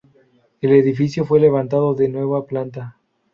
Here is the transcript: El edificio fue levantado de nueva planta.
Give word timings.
El 0.61 0.71
edificio 0.71 1.25
fue 1.25 1.39
levantado 1.39 1.93
de 1.93 2.09
nueva 2.09 2.47
planta. 2.47 2.97